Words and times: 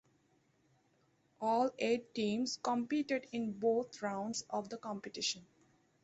All 1.41 1.69
eight 1.77 2.15
teams 2.15 2.57
competed 2.57 3.27
in 3.33 3.51
both 3.59 4.01
rounds 4.01 4.43
of 4.49 4.67
the 4.69 4.77
competition. 4.77 5.45